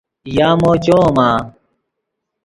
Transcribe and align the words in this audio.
یامو 0.35 0.71
چویمآ؟ 0.83 1.29